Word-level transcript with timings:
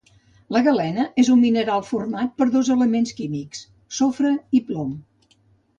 La 0.55 0.61
galena 0.67 1.03
és 1.23 1.29
un 1.33 1.43
mineral 1.43 1.85
format 1.89 2.33
per 2.41 2.49
dos 2.57 2.73
elements 2.77 3.15
químics 3.21 3.65
sofre 4.01 4.37
i 4.61 4.65
plom 4.73 4.99